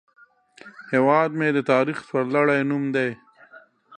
[0.91, 3.09] هیواد مې د تاریخ سرلوړی نوم دی